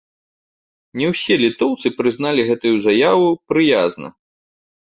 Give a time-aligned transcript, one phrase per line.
[1.01, 4.07] Ня ўсе літоўцы прынялі гэтую заяву прыязна.